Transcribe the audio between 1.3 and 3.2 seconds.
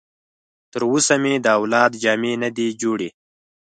د اولاد جامې نه دي جوړې.